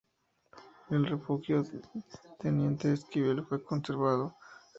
El 0.89 1.05
refugio 1.05 1.61
Teniente 2.39 2.91
Esquivel 2.91 3.45
fue 3.45 3.63
conservado. 3.63 4.35